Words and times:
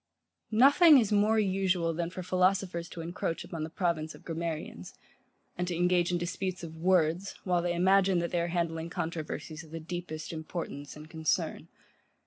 Nothing 0.55 0.97
is 0.97 1.11
more 1.11 1.37
usual 1.37 1.93
than 1.93 2.09
for 2.09 2.23
philosophers 2.23 2.89
to 2.89 3.01
encroach 3.01 3.43
upon 3.43 3.63
the 3.63 3.69
province 3.69 4.15
of 4.15 4.23
grammarians; 4.25 4.95
and 5.55 5.67
to 5.67 5.75
engage 5.75 6.11
in 6.11 6.17
disputes 6.17 6.63
of 6.63 6.73
words, 6.75 7.35
while 7.43 7.61
they 7.61 7.75
imagine 7.75 8.17
that 8.17 8.31
they 8.31 8.41
are 8.41 8.47
handling 8.47 8.89
controversies 8.89 9.63
of 9.63 9.69
the 9.69 9.79
deepest 9.79 10.33
importance 10.33 10.95
and 10.95 11.07
concern. 11.07 11.67